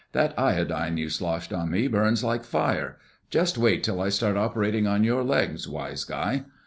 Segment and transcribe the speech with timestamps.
[0.13, 2.97] "That iodine you sloshed on me burns like fire.
[3.29, 6.45] Just wait till I start operating on your legs, wise guy!"